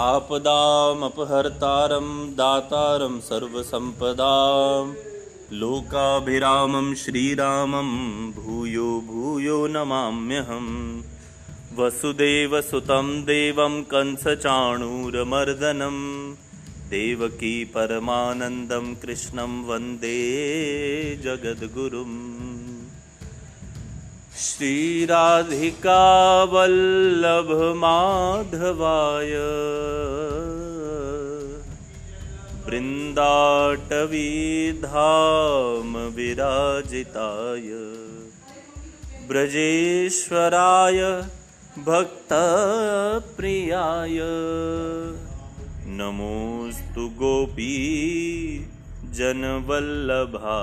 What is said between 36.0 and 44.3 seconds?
विराजिताय ब्रजेश्वराय भक्तप्रियाय